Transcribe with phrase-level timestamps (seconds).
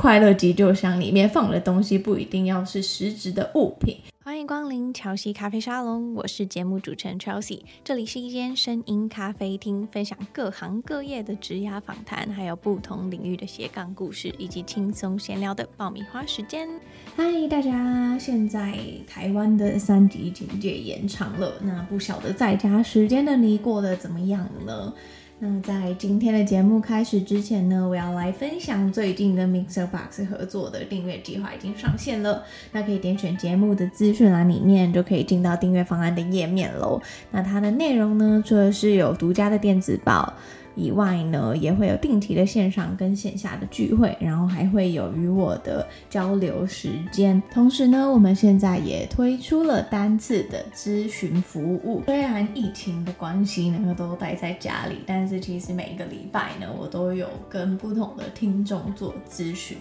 [0.00, 3.98] 快乐急救箱里面放的东西不一定要是实质的物品。
[4.24, 16.66] 欢迎光临乔西咖啡沙龙，我是节目主持人 Chelsea，这里是一间声音咖啡厅，分享各行各业的职涯访谈，还有不同领域的斜杠故事，以及轻松闲聊的爆米花时间。
[17.14, 18.18] 嗨，大家！
[18.18, 24.94] 现在台湾的三级警戒延长了，那不晓得在家时间的你过得怎么样呢？
[25.42, 32.44] 那在今天的节目开始之前呢，我要来分享最近跟 MixerBox 合作的订阅计划已经上线了。
[32.72, 37.00] 那可以点选节目的资讯栏里面，就可以进到订阅方案的页面喽。
[37.30, 40.30] 那它的内容呢，除了是有独家的电子报。
[40.74, 47.42] 以外呢，也会有定期的线上跟线下的聚会，然后还会有与我的交流时间。
[47.52, 52.02] 同时呢，我们现在也推出了单次的咨询服务。
[52.06, 59.76] 虽然疫情的关系能够，都待在家里，但是其实每一个礼拜呢，我都有跟不同的听众做咨询。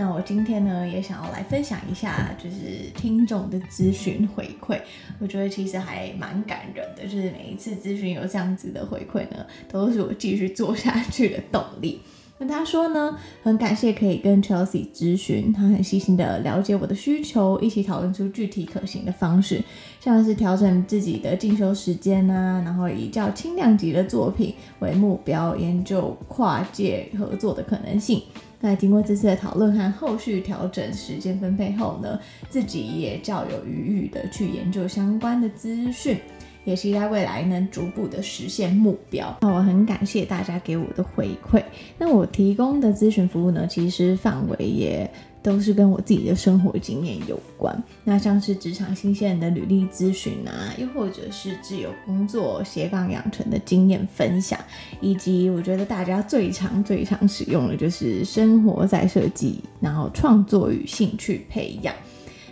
[0.00, 4.80] 那我今天呢，也想要来分享一下，就是听众的咨询回馈。
[5.18, 12.00] 我觉得其实还蛮感人的，就是每一次咨询有这样子的回馈呢，都是我继续做下去的动力。
[12.38, 19.62] 那他说呢，很感谢可以跟 Chelsea 咨询，他很细心的了解我的需求，一起讨论出具体可行的方式，
[20.00, 28.22] 像是调整自己的进修时间啊，然后以较轻量级的作品为目标，研究跨界合作的可能性。
[28.62, 36.18] 那经过这次的讨论和后续调整时间分配后呢，自己也较有余裕的去研究相关的资讯，
[36.64, 39.36] 也期待未来能逐步的实现目标。
[39.42, 41.62] 那我很感谢大家给我的回馈。
[41.98, 45.10] 那我提供的咨询服务呢，其实范围也。
[45.42, 54.58] 都是跟我自己的生活经验有关，那像是职场新鲜人的履历咨询啊，又或者是自由工作斜杠养成的经验分享，
[55.00, 61.94] 以及我觉得大家最常、最常使用的就是生活在设计，然后创作与兴趣培养，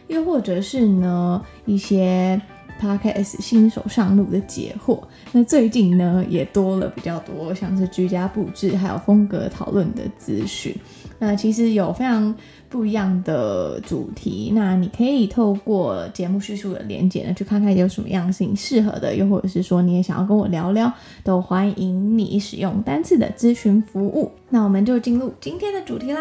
[0.07, 2.41] 又或者是呢一些
[2.81, 5.03] Podcast 新手上路的解惑。
[5.33, 10.75] 那最近呢也多了比较多，像是居家布置还有风格讨论的咨询。
[11.19, 12.35] 那其实有非常
[12.69, 20.93] 不一样的主题，那你可以透过节目叙述的连结呢，去看看有什么样是你适合的，又或者是说你也想要跟我聊聊，
[21.25, 24.31] 都欢迎你使用单次的咨询服务。
[24.49, 26.21] 那我们就进入今天的主题啦。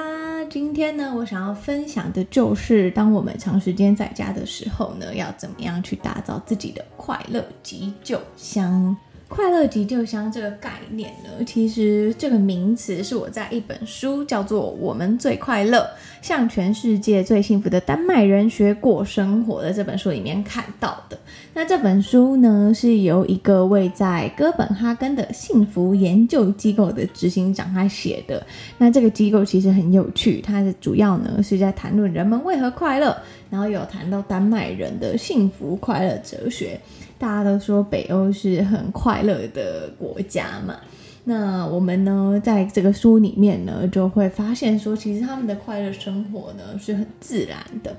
[0.50, 8.96] 今天呢，我想要分享的就是，当我们长时间在家的时候呢，要怎么样去打造自己的快乐急救箱。
[9.30, 15.86] 快乐急救箱这个概念呢，其实这个名词是我在一本书叫做《我们最快乐：
[16.22, 21.20] 向全世界最幸福的丹麦人学过生活》的这本书里面看到的。
[21.54, 28.46] 那这本书呢，是由一个位在哥本哈根的幸福研究机构的执行长他写的。
[28.78, 33.16] 那这个机构其实很有趣，它的主要呢是在谈论人们为何快乐，
[33.50, 36.80] 然后有谈到丹麦人的幸福快乐哲学。
[37.20, 40.76] 大家都说北欧是很快乐的国家嘛，
[41.24, 47.96] 那我们呢，在这个书里面呢，就会发现说，其实他们的快乐生活呢是很自然的。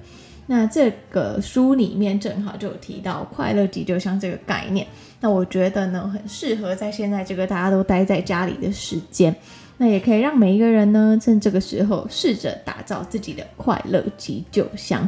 [0.47, 4.87] 那这个书里面正好就有提到快乐急救箱这个概念，
[5.21, 9.35] 那我觉得呢，很适合在现在这个大家都待在家里的时间，
[9.77, 15.07] 那也可以让每一个人呢，趁这个时候试着打造自己的快乐急救箱。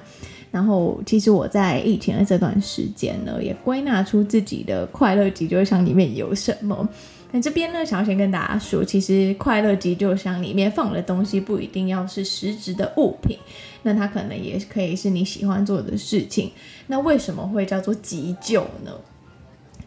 [0.51, 6.89] 然后，其实我在疫情的这段时间呢，也归纳出自己的快乐急救箱里面有什么。
[7.31, 13.39] 那这边呢，想要先跟大家说，其实快乐急救箱里面放的东西不一定要是实质的物品，
[13.83, 16.51] 那它可能也可以是你喜欢做的事情。
[16.89, 18.91] 那为什么会叫做急救呢？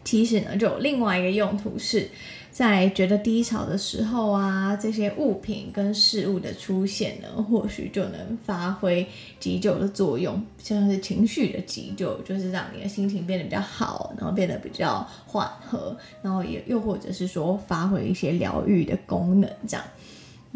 [0.02, 2.08] 其实呢，就有另外一个用途是。
[2.54, 9.04] 在觉得低潮的时候啊，这些物品跟事物的出现呢，或许就能发挥
[9.40, 19.84] 急救的作用，像是情绪的急救，就是让你的心情变得比较好，然后变得比较缓和，然后也又或者是说发挥一些疗愈的功能，这样。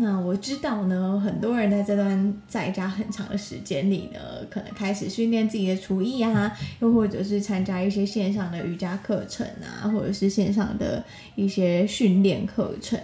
[0.00, 11.04] 那我知道呢，很多人在这段在家很长的时间里呢，可能开始训练自己的厨艺啊，又或者是参加一些线上的瑜伽课程啊，或者是线上的
[11.34, 12.96] 一些训练课程，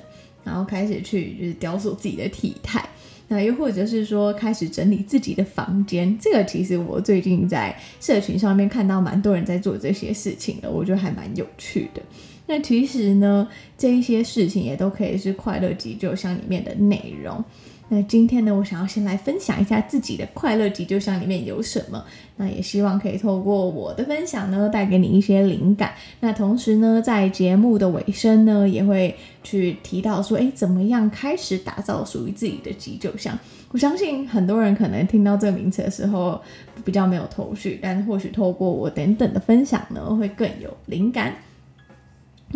[0.45, 2.89] 然后开始去就是雕塑自己的体态，
[3.27, 6.17] 那又或者是说开始整理自己的房间。
[6.21, 12.01] 这个其实我最近在社群上面看到蛮多人在做这些事情的，我觉得还蛮有趣的。
[12.47, 13.49] 那其实呢，
[13.79, 17.43] 这一些事情也都可以是快乐急救箱里面的内容。
[17.89, 22.03] 那今天呢，我想要先来分享一下自己的快乐急救箱里面有什么。
[22.37, 25.93] 那也希望可以透过我的分享呢，带给你一些灵感。
[26.21, 33.39] 那同时呢，在节目的尾声呢，也会去提到说，诶，怎么样开始打造属于自己的急救箱？
[33.71, 36.41] 我相信很多人可能听到这个名词的时候
[36.85, 41.35] 比较没有头绪，但或许透过我等等的分享呢，会更有灵感。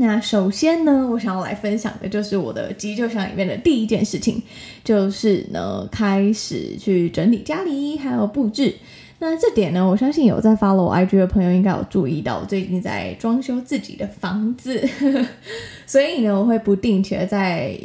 [0.00, 4.40] 那首先呢，我想要来分享的就是我的急救箱里面的第一件事情，
[4.84, 8.76] 就是呢，开始去整理家里还有布置。
[9.18, 14.88] 那这点呢，我相信有在 follow IG 的朋友应该有注意到，我最近在装修自己的房子，
[15.84, 17.76] 所以呢，我会不定期的在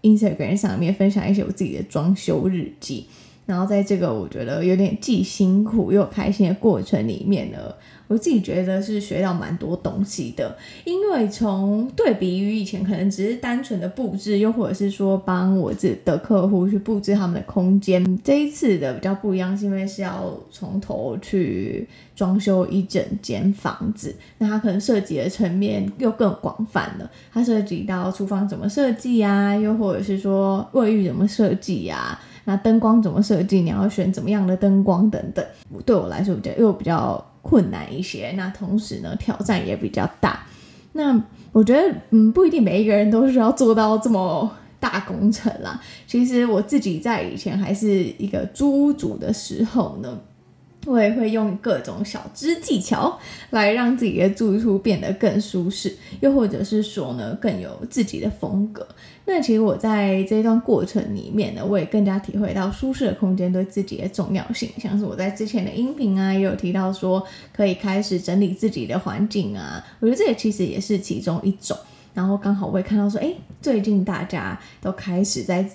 [0.00, 3.06] Instagram 上面分享一些我自己的装修日记。
[3.48, 7.58] 然后在这个我觉得有点既辛苦又开心的过程里面呢。
[8.06, 10.56] 我自己觉得是学到蛮多东西的，
[10.86, 21.86] 因为从对比于以前可能只是单纯的布置，又或者是说帮我自己的客户去布置他们的空间，这一次的比较不一样，是因为是要从头去
[22.16, 32.18] 装修一整间房子，那它可能涉及的层面又更广泛了，它涉及到厨房怎么设计啊，又或者是说卫浴怎么设计啊，
[32.48, 35.44] 那灯光怎么设计，你要选怎么样的灯光等等，
[35.86, 37.24] 对我来说比较又比较。
[37.40, 40.44] 困难一些，那同时呢，挑战也比较大。
[40.92, 41.18] 那
[41.50, 45.80] 我觉得，嗯，不一定每一个人都需要做到这么大工程啦。
[46.06, 50.18] 其实我自己在以前还是一个租屋主的时候呢。
[50.86, 53.18] 我也会用各种小资技巧
[53.50, 58.86] 来让自己的住处变得更舒适，又或者是说呢，更有自己的风格。
[59.26, 64.70] 那其实我在这段过程里面呢，我也更加体会到舒适的空间对自己的重要性。
[64.78, 67.22] 像是我在之前的音频啊，也有提到说
[67.52, 71.76] 可以开始整理自己的环境啊，我觉得这个其实也是其中一种。
[72.14, 75.68] 然后刚好我也看到说，诶，最近大家都开始在。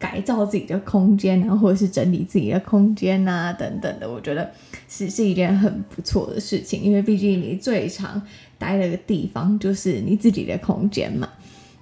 [0.00, 4.50] 改造自己的空间啊，或者是整理自己的空间啊，等等的，我觉得
[4.88, 8.20] 是是一件很不错的事情，因为毕竟你最常
[8.58, 11.28] 待的地方就是你自己的空间嘛。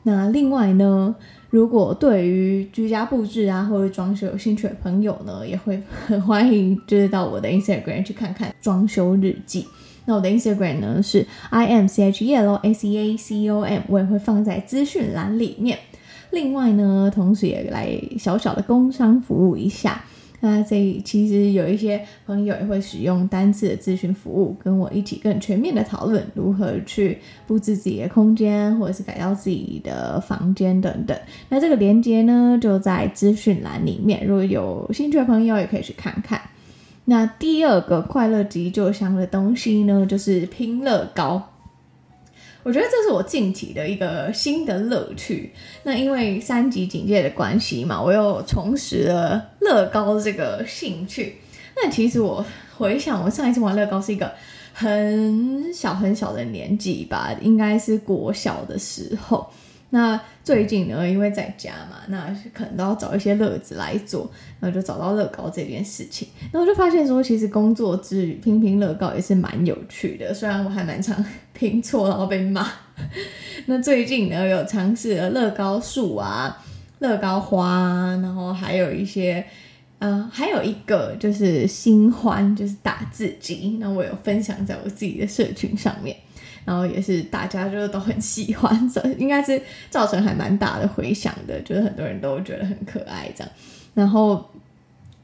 [0.03, 1.15] 那另外呢，
[1.51, 9.67] 如果对于居家布置啊或者装修有兴趣的朋友呢，也会很 欢迎，就是到我的 Instagram 去看看装修日记。
[10.07, 15.79] 那我的 Instagram 呢是 I M C H E L S E A C O M，我也会放在资讯栏里面。
[16.31, 20.05] 另外呢，同时也来小小的工商服务一下。
[20.41, 31.19] 那这其实有一些朋友也会使用单次的咨询服务，跟我一起更全面的讨论如何去布置自己的空间，或者是改造自己的房间等等。
[31.49, 36.41] 那这个连接呢，就在资讯栏里面，如果有兴趣的朋友也可以去看看。
[37.07, 41.51] 那第二个快乐急救箱的东西呢，就是拼乐高。
[42.63, 45.53] 我觉得这是我近期的一个新的乐趣。
[45.85, 51.37] 那因为三级警戒的关系嘛，我又重拾了乐高这个兴趣。
[51.77, 52.45] 那其实我
[52.77, 54.33] 回想，我上一次玩乐高是一个
[54.73, 59.49] 很小很小的年纪吧，应该是国小的时候。
[59.91, 64.31] 那最近呢，因为在家嘛，那可能都要找一些乐子来做，
[64.61, 66.29] 然后就找到乐高这件事情。
[66.53, 70.35] 然后我就发现说，其实工作之余拼拼乐高也是蛮有趣的。
[70.35, 71.25] 虽然我还蛮常
[71.55, 72.71] 拼错，然后被骂。
[73.65, 76.63] 那最近呢，有尝试了乐高树啊、
[76.99, 79.43] 乐高花啊，然后还有一些，
[80.01, 83.79] 呃，还有一个就是新欢，就是打字机。
[83.81, 86.15] 那我有分享在我自己的社群上面。
[86.65, 89.61] 然后也是大家就是都很喜欢，这应该是
[89.91, 93.53] 造成还蛮大的回响的，就是很多人都觉得很可爱这样。
[93.95, 94.49] 然后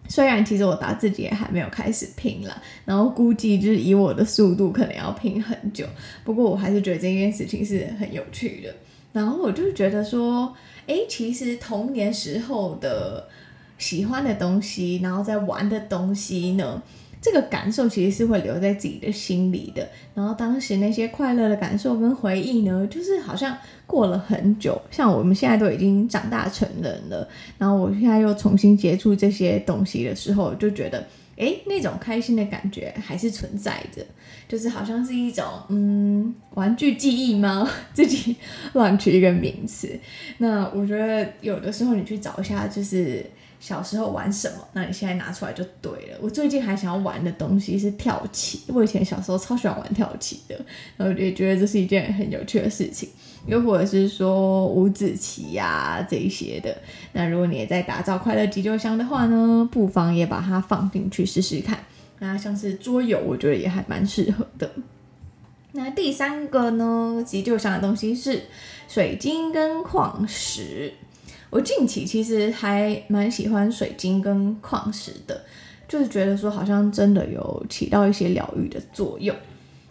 [0.08, 5.86] 虽然其实我打字机也还没有开始拼了，然后估计就是以我的速度可能要拼很久，
[6.24, 8.74] 不过我还是觉得这件事情是很有趣的。
[9.12, 10.52] 然后我就觉得说，
[10.86, 13.28] 诶，其实童年时候的
[13.78, 16.82] 喜欢的东西，然后在玩的东西呢，
[17.24, 27.26] 这个感受其实是会留在自己的心里的，然后当时那些快乐的感受跟回忆呢，就是好像过了很久，像我们现在都已经长大成人了，
[27.56, 31.02] 然后我现在又重新接触这些东西的时候，就觉得，
[31.36, 34.04] 诶，那种开心的感觉还是存在的，
[34.46, 37.66] 就是好像是一种，嗯，玩具记忆吗？
[37.94, 38.36] 自己
[38.74, 39.98] 乱取一个名词。
[40.36, 43.24] 那我觉得有的时候你去找一下，就是。
[43.64, 44.58] 小时候玩什么？
[44.74, 46.18] 那你现在拿出来就对了。
[46.20, 48.60] 我最近还想要玩的东西是跳棋。
[48.66, 50.54] 我以前小时候超喜欢玩跳棋的，
[50.98, 53.08] 然后也觉得这是一件很有趣的事情。
[53.46, 56.76] 又或者是说五子棋呀、啊、这一些的。
[57.14, 61.82] 那如果你也在打造快乐急救箱的话呢，不妨也把它放进去试试看。
[62.18, 64.70] 那像是桌游，我觉得也还蛮适合的。
[65.72, 68.42] 那第三个呢，急救箱的东西是
[68.88, 70.92] 水晶跟矿石。
[71.54, 75.40] 我近期其实还蛮喜欢水晶跟矿石的，
[75.86, 79.32] 就是觉得说好像真的有起到一些疗愈的作用。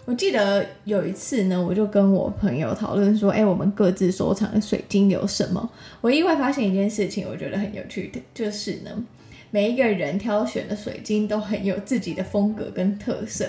[0.03, 5.71] 我记得有一次呢，我就跟我朋友讨论说，哎，我们各自收藏的水晶有什么？
[6.01, 8.91] 我意外发现一件事情，我觉得很有趣的，就是呢，
[9.49, 13.45] 每一个人挑选的水晶都很有自己的风格跟特色。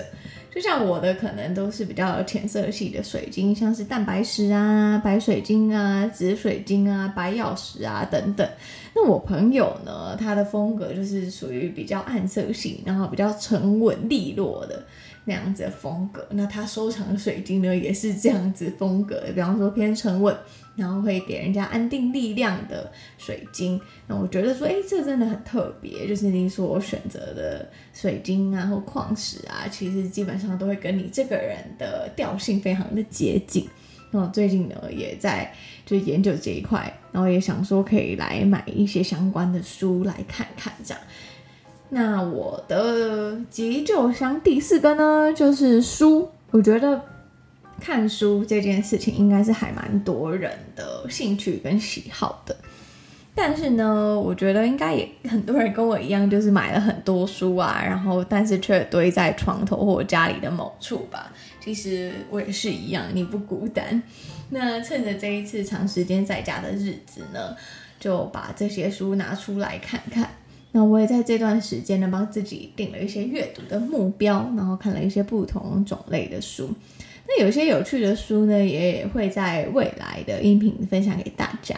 [0.55, 8.49] 就像我的可能都是比较浅色系的水晶，像是蛋白石啊、白水晶啊、紫水晶啊、白曜石啊等等。
[8.95, 14.81] 那我朋友呢，他的风格就是属于比较暗色系，然后比较沉稳利落的。
[15.25, 20.35] 那样子的风格，那他收藏的水晶呢，也是这样子风格，比方说偏沉稳，
[20.75, 23.81] 然后会给人家安定力量的水晶。
[24.07, 33.67] 那我觉得说，哎，这真的很特别，就是你所选择的水晶啊或矿石啊，其实基本上都会跟你这个人的调性非常的接近。
[34.11, 35.51] 那我最近呢，也在
[35.85, 41.03] 就研究这一块，然后也想说可以来买一些相关的书来看看这样。
[41.89, 46.29] 那我的急救箱第四个呢，就是书。
[46.51, 47.01] 我觉得
[47.79, 52.55] 看书这件事情应该是还蛮多人的兴趣跟喜好的。
[53.37, 61.31] 但是呢，我觉得应该也很多人跟我一样，就是买了很多书啊，然后但是却堆在床头或家里的某处吧。
[61.59, 64.01] 其实我也是一样，你不孤单。
[64.49, 67.53] 那趁着这一次长时间在家的日子呢，
[67.99, 70.29] 就把这些书拿出来看看。
[70.75, 76.69] 那我也在这段时间呢，帮自己定了一些阅读的目标，然后看了一些不同种类的书。
[77.25, 81.73] 那有些有趣的书呢，也会在未来的音频分享给大家。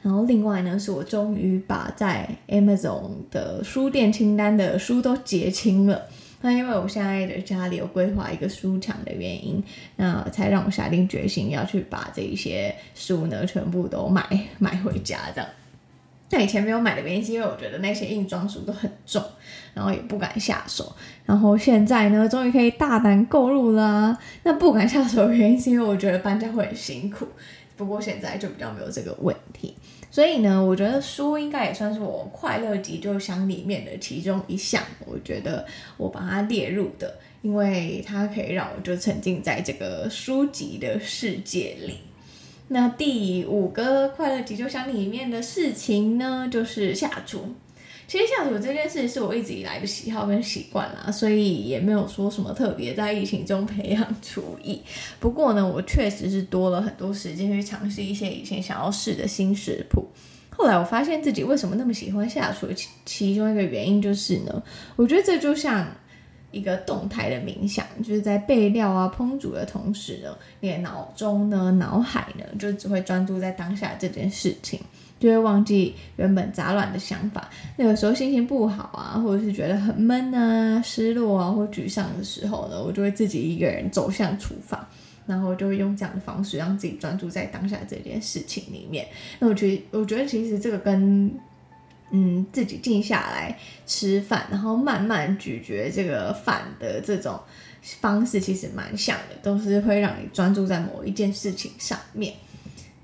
[0.00, 6.06] 然后另外呢，是我终于把在 Amazon 的书店清单的书都结清了。
[6.40, 9.62] 那因为我现在的家里有规划一个书墙的原因，
[9.96, 14.24] 那才让我下定决心要去把这一些书呢全部都买
[14.58, 15.50] 买回家这样。
[16.30, 19.22] 但以前没有买的原因是因为我觉得那些硬装书都很重，
[19.72, 20.94] 然后也不敢下手。
[21.24, 24.18] 然后现在呢，终于可以大胆购入啦。
[24.42, 27.26] 那不敢下手的原因是因为我觉得搬家会很辛苦。
[27.76, 29.74] 不过现在就比较没有这个问题。
[30.10, 34.82] 所以呢，我觉得书应该也算是我快乐急救箱里面的其中一项。
[35.06, 35.64] 我觉得
[35.96, 42.00] 我把它列入的，因为它可以让我就沉浸在这个书籍的世界里。
[42.68, 47.46] 那第五个快乐急救箱里面的事情呢，就是下厨。
[48.06, 54.80] 其实下厨这件事是我一直以来的喜好跟习惯啦，所以也没有说什么特别在疫情中培养厨艺。
[55.18, 60.06] 不过呢，我确实是多了很多时间去尝试一些以前想要试的新食谱。
[60.50, 64.62] 后来我发现自己为什么那么喜欢下厨，其其中一个原因就是呢，
[64.96, 65.86] 我觉得这就像。
[66.50, 74.80] 一个动态的冥想，就是在备料啊、烹煮的同时呢，你的脑中呢、脑海呢，就只会专注在当下这件事情，
[75.20, 77.50] 就会忘记原本杂乱的想法。
[77.76, 84.86] 那有时候心情不好啊，或者是觉得很闷啊、失落啊或沮丧的时候呢，我就会自己一个人走向厨房，
[85.26, 89.06] 然后就会用这样的方式让自己专注在当下这件事情里面。
[89.38, 91.30] 那我觉得，我觉得其实这个跟
[92.10, 97.38] 嗯，自己静下来吃饭，然后慢慢咀嚼这个饭的这种
[98.00, 102.34] 方式，其实蛮像的，都是会让你专注在某一件事情上面。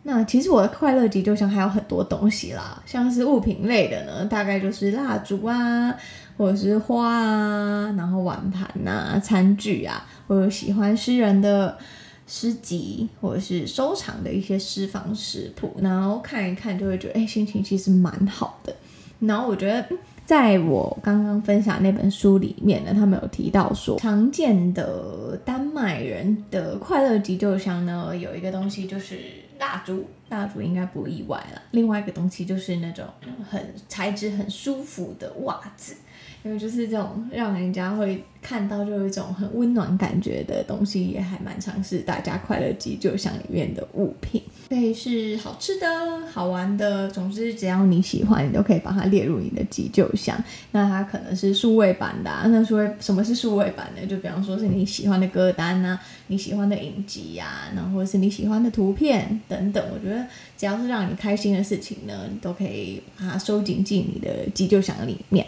[0.07, 5.97] 那其实我的快乐急救箱还有很多东西啦，像是物品类的呢，大概就是蜡烛啊，
[6.37, 11.79] 或者是花啊，然后碗盘啊、餐具啊，或者喜欢诗人的
[12.27, 18.77] 诗集，或者是收藏的一些私房食谱，然后看一看就会觉得，哎，心情其实蛮好的。
[19.21, 19.87] 然后我觉得，
[20.25, 29.19] 在我刚刚分享那本书里面呢，他们有提到说，常见的丹麦人的快乐急救箱呢，有一个东西就是
[29.59, 31.63] 蜡烛，蜡烛应该不意外了。
[31.71, 33.05] 另外一个东西就是那种
[33.49, 35.95] 很材质很舒服的袜子。
[36.43, 45.87] 因为就是这种让人家会看到就有一种很温暖感觉的东西，也还蛮常是大家快乐急救箱里面的物品，以是好吃的、
[46.33, 50.35] 好玩的，总之只要你喜欢，你都可以把它列入你的急救箱。
[50.71, 54.07] 那它可能是数位版的啊，那数位什么是数位版呢？
[54.07, 59.85] 就比方说是你喜欢的歌单啊，你喜欢的影集呀，然后或者是你喜欢的图片等等。
[59.93, 60.25] 我觉得
[60.57, 65.45] 只要是让你开心的事情呢，你都可以把它收紧进你的急救箱里面。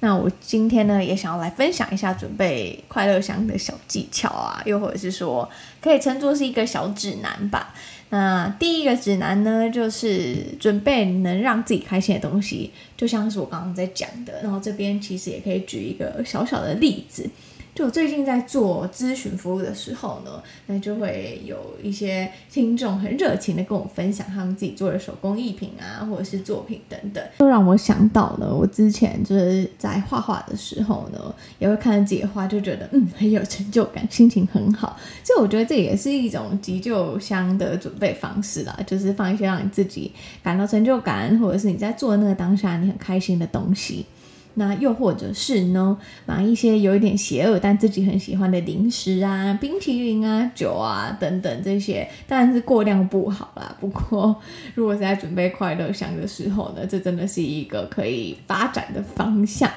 [0.00, 5.48] 那我今天呢，也想要来分享一下准备快乐箱的小技巧啊，又或者是说，
[5.80, 7.72] 可以称作是一个小指南吧。
[8.16, 14.40] 那第一个指南呢，就是准备能让自己开心的东西，就像是我刚刚在讲的。
[14.40, 17.28] 然后这边其实也可以举一个小小的例子，
[17.74, 34.96] 就我最近在做咨询服务的时候呢，那就会有一些听众很热情的跟我分享他们自己做的手工艺品啊，或者是作品等等，都让我想到呢，我之前就是在画画的时候呢，也会看到自己的画，就觉得嗯很有成就感，心情很好。
[35.24, 40.12] 所以我觉得这也是一种急救箱的准备方式啦，就是放一些让你自己
[40.44, 44.06] 感到成就感，或者是你在做那个当下你很开心的东西。
[44.54, 45.96] 那又或者是呢，
[46.26, 53.76] 买一些有一点邪恶但自己很喜欢的零食啊、冰淇淋啊、酒啊等等这些，当然是过量不好啦。
[53.80, 54.36] 不过，
[54.74, 59.70] 如果是在准备快乐箱的时候呢，这真的是一个可以发展的方向。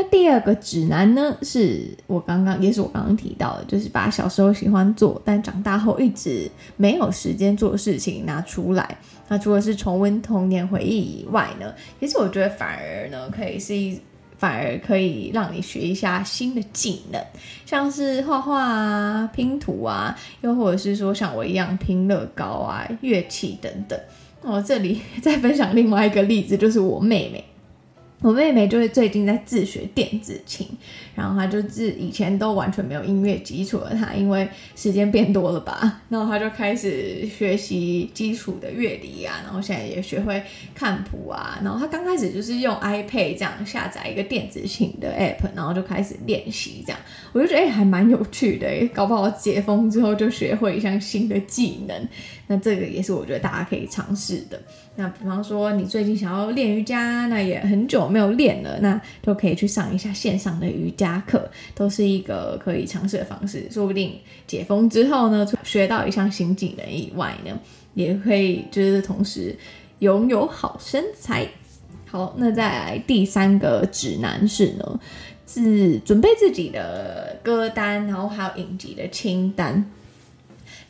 [0.00, 8.96] 那第二个指南呢，是我刚刚也是我刚刚提到的，就是把小时候喜欢做但长大后一直没有时间做的事情拿出来。
[9.28, 14.00] 那除了是重温童年回忆以外呢，其实我觉得反而呢，可以是一
[14.38, 17.22] 反而可以让你学一下新的技能，
[17.66, 24.00] 像是画画啊、拼图啊，又或者是说像我一样拼乐高啊、乐器等等。
[24.42, 27.44] 那我这里 再分享另外一个例子，就是我妹妹。
[28.22, 30.66] 我妹妹就是最近在自学电子琴，
[31.14, 34.46] 然后她就自以前都完全没有音乐基础的她，因为
[34.76, 40.42] 时间变多了吧，然后她就开始学习基础的乐理啊，然后现在也学会
[40.74, 47.00] 看谱啊，然后她刚开始就是用 iPad 这样下载一个电子琴的 app，然后就开始练习这样，
[47.32, 52.08] 我就觉得哎还蛮有趣的，搞不好解封之后就学会一项新的技能，
[52.48, 54.60] 那这个也是我觉得大家可以尝试的。
[54.96, 63.66] 那比方说你最近想要练瑜伽，那也很久没有练了，那就可以去上一下线上的瑜伽课，都是一个可以尝试的方式。
[63.70, 64.12] 说不定
[64.46, 67.58] 解封之后呢，学到一项新技能以外呢，
[67.94, 69.56] 也可以就是同时
[70.00, 71.46] 拥有好身材。
[72.06, 75.00] 好，那再来第三个指南是呢，
[75.46, 79.82] 自准备自己的歌单，然后还有影集的清单。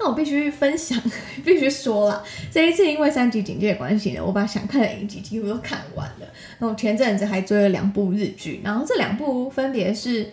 [0.00, 0.99] 那我必须分享，
[1.45, 6.26] 必须说了，这一次因为三级警戒的关系呢，我把想看的影集几乎都看完了。
[6.59, 10.30] 然后前阵子还追了两部日剧，然后这两部分别是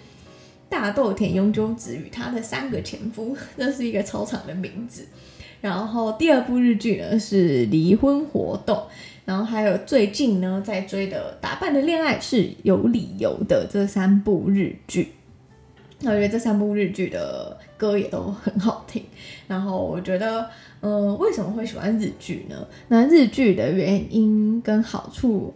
[0.70, 5.06] 大豆田永久子与他的三个前夫， 这是一个超长的名字。
[5.60, 8.82] 然后第二部日剧呢是离婚活动，
[9.26, 15.14] 然后还有最近呢在追的《打扮的恋爱是有理由的》这三部日剧。
[16.00, 19.04] 那我觉得这三部日剧的歌也都很好听，
[19.48, 20.42] 然后我觉得，
[20.82, 22.68] 嗯、呃，为什么会喜欢日剧呢？
[22.90, 25.54] 那日剧的原因跟好处，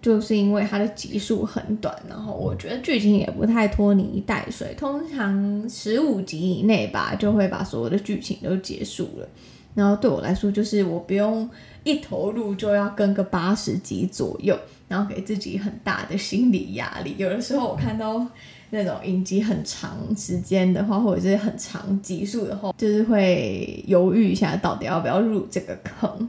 [0.00, 9.28] 就是因为它的集数很短，然后我觉得剧情也不太拖泥带水，通常十五集以内吧，就会把所有的剧情都结束了。
[9.74, 11.48] 然后对我来说，就是我不用
[11.84, 17.14] 一投入就要跟个八十集左右，然后给自己很大的心理压力。
[17.18, 18.26] 有的时候我看到。
[18.74, 26.26] 那种影集很长时间的话，或者是很长集数的话，就是会犹豫一下到底要不要入这个坑。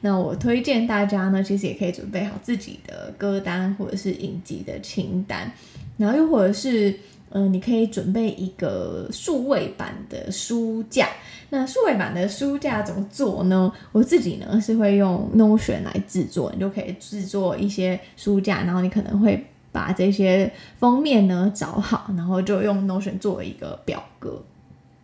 [0.00, 5.52] 那我推荐大家呢，其实也可以准备好自己的歌单或者是影集的清单，
[5.98, 6.98] 然后又或者是
[7.34, 11.08] 嗯、你可以准备一个数位版的书架。
[11.50, 13.70] 那数位版的书架怎么做呢？
[13.92, 19.46] 我自己呢是会用 Notion 来制作，你就可以制作一些书架，然后你可能会。
[19.72, 24.44] 把这些封面呢找好，然后就用 Notion 做一个表格，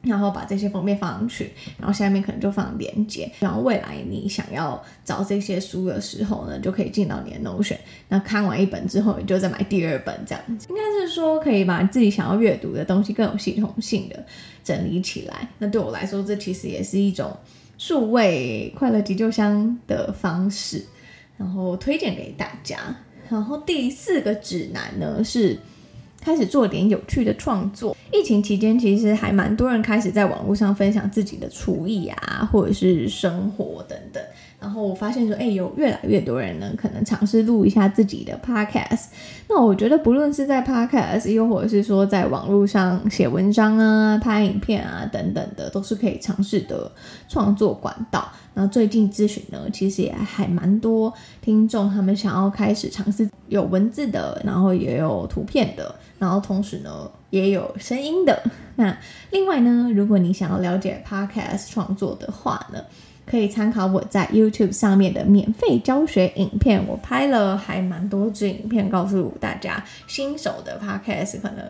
[0.02, 7.78] 然后把这些封面放上去，然后下面可能就放连接，然后未来你想要找这些书的时候呢，就可以进到你的 Notion。
[8.08, 14.24] 那看完一本之后，你就再买第二本，这样子应该是说可以把自己想要阅读的东西更有系统性的
[14.62, 15.48] 整理起来。
[15.58, 17.34] 那对我来说，这其实也是一种
[17.78, 20.84] 数位快乐急救箱的方式，
[21.36, 22.76] 然后推荐给大家。
[23.30, 25.58] 然后第四个指南呢，是
[26.20, 27.96] 开始做点有趣的创作。
[28.12, 34.22] 疫情期间，其实还蛮多人开始在网络上分享自己的厨艺啊，或者是生活等等。
[34.60, 39.06] 然后我发现说，哎，有越来越多人呢，可能尝试录一下自己的 podcast。
[39.48, 46.90] 那我觉得，不论是在 podcast，又或者是说在网络上写文章啊、拍影片啊等等的，都是可以尝试的
[47.28, 48.28] 创作管道。
[48.54, 58.42] 那最近咨询呢，其实也还蛮多听众，他们想要开始尝试有文字的，然后也有图片的，然后同时呢，也有声音的。
[58.74, 58.98] 那
[59.30, 62.80] 另外呢，如果你想要了解 podcast 创作的话呢，
[63.28, 71.64] 可以参考我在 YouTube 上面的免费教学影片，我拍了还蛮多支影片，告诉大家新手的 Podcast 可能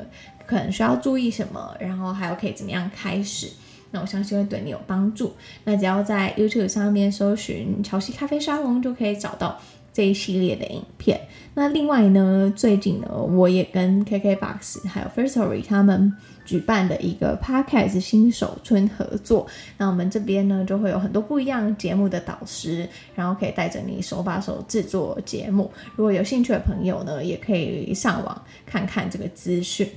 [0.47, 3.49] 可能需要注意什么，然后还有可以怎么样开始。
[3.90, 5.33] 那我相信会对你有帮助。
[5.64, 9.59] 那只要在 YouTube 上面搜寻“潮汐咖啡沙龙”，就可以找到
[9.99, 11.21] 这一系列的影片。
[11.55, 19.45] 那另外呢，最近呢，我也跟 KKBOX 还有 Firstory 他们举办的一个 Podcast 新手村合作。
[19.77, 25.69] 那我们这边呢，就会有很多不一样节目的导师，然后可以带着你手把手制作节目。
[25.97, 29.89] 如果有兴趣的朋友呢，也可以上网看看这个资讯。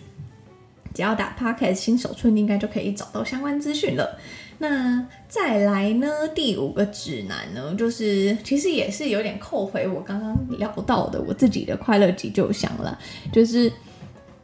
[0.96, 4.20] 只要打 Podcast 新手村，应该就可以找到相关资讯了。
[4.62, 12.95] 那再来呢，第五个指南呢，就是其实也是有点扣回我刚刚聊到的我自己的快乐急救箱了，
[13.34, 13.74] 就是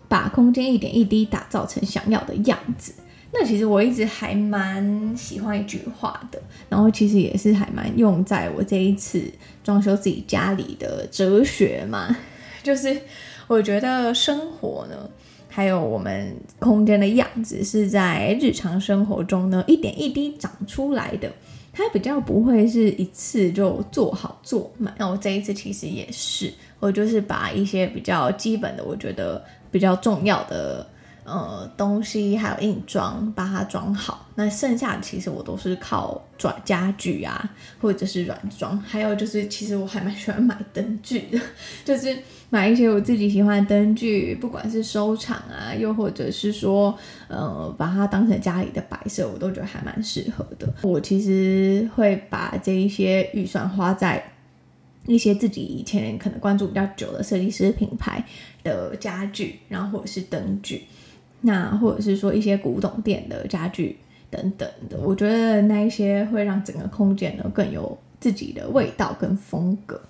[0.07, 2.91] 把空间一点一滴打造成想要的样子。
[3.31, 9.21] 那其实我一直还蛮喜欢一句话的，然后其实也是还蛮用在我这一次
[9.63, 12.17] 装修自己家里的哲学嘛，
[12.63, 12.99] 就是
[13.45, 15.07] 我觉得生活呢。
[15.57, 21.33] 还有我们空间的样子是在日常生活中呢，一点一滴长出来的，
[21.73, 24.93] 它比较不会是一次就做好做满。
[24.99, 30.87] 那我这一次其实也是，我就是把一些比较基本的，我觉得比较重要的。
[31.27, 34.25] 呃，东西还有硬装，把它装好。
[34.35, 38.79] 那剩下的其实我都是靠转家具啊，或者是软装。
[38.79, 41.37] 还有就是，其实我还蛮喜欢买灯具的，
[41.83, 42.17] 就是
[42.49, 50.73] 买一些我自己喜欢的灯具，不管是收藏啊，又或者是说，呃，把它当成家里的摆设，我都觉得还蛮适合的。
[50.81, 54.31] 我其实会把这一些预算花在
[55.05, 58.23] 一些自己以前可能关注比较久的设计师品牌
[58.63, 60.85] 的家具，然后或者是灯具。
[61.41, 63.97] 那或者是说一些古董店的家具
[64.29, 70.01] 等等的，我觉得那一些会让整个空间呢更有自己的味道跟风格。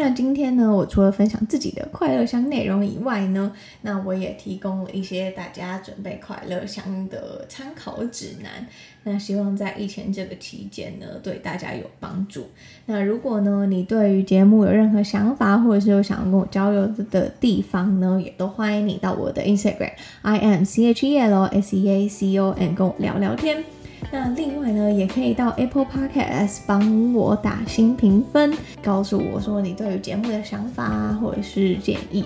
[0.00, 8.64] 那今天呢，我除了分享自己的快乐箱内容以外呢，那我也提供了一些大家准备快乐箱的参考指南。
[9.02, 12.46] 那希望在疫情这个期间呢，对大家有帮助。
[12.86, 23.64] 那如果呢，你对于节目有任何想法，或者是有想要跟我交流的地方呢，也都欢迎你到我的 Instagram I am C H E L S E A C O N 跟我聊聊天。
[24.10, 32.24] 那另外呢，也可以到 Apple Podcast 帮我打新评分，告诉我说你对于节目的想法或者是建议。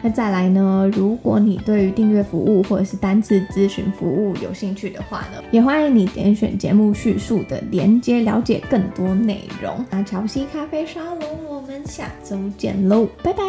[0.00, 9.82] 那再来呢，如果你对于订阅服务或者是单次咨询服务有兴趣的话呢，也欢迎你点选节目叙述的连接，了解更多内容。
[9.90, 13.42] 那乔西咖啡沙龙，我们下周见喽，拜拜。